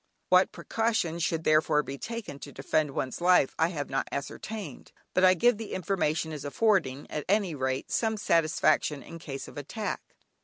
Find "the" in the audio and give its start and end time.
5.59-5.73